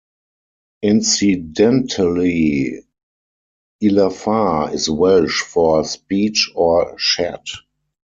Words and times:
Incidentally, 0.81 2.73
'llafar' 3.83 4.73
is 4.73 4.89
Welsh 4.89 5.41
for 5.41 5.83
'speech' 5.85 6.51
or 6.55 6.95
'chat'. 6.97 7.45